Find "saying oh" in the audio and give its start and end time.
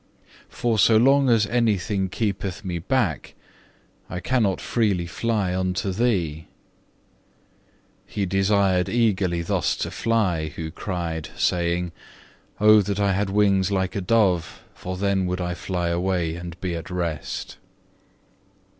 11.37-12.81